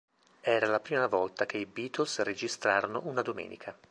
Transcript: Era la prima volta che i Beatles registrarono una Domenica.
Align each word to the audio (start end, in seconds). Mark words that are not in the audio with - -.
Era 0.41 0.65
la 0.65 0.79
prima 0.79 1.05
volta 1.05 1.45
che 1.45 1.57
i 1.59 1.67
Beatles 1.67 2.21
registrarono 2.23 3.01
una 3.03 3.21
Domenica. 3.21 3.77